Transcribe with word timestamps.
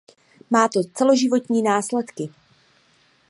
Ta 0.07 0.13
má 0.49 0.69
celoživotní 0.93 1.61
následky. 1.61 2.29